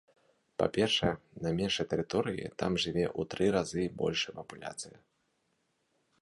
Па-першае, 0.59 1.09
на 1.43 1.51
меншай 1.59 1.85
тэрыторыі 1.91 2.45
там 2.63 2.71
жыве 2.85 3.05
ў 3.19 3.31
тры 3.35 3.45
разы 3.57 3.83
большая 4.01 4.33
папуляцыя. 4.39 4.97